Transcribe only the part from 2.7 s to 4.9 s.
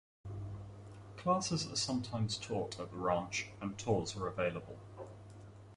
at the ranch and tours are available.